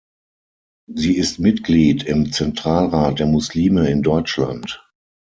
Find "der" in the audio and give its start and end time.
3.19-3.27